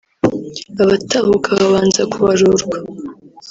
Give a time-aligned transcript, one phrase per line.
[0.83, 2.77] Abatahuka babanza kubarurwa